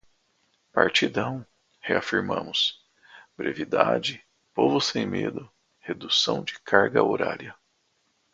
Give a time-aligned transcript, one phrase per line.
[0.73, 1.45] Partidão,
[1.79, 2.83] reafirmamos,
[3.37, 5.47] brevidade, Povo Sem Medo,
[5.85, 7.55] redução da carga horária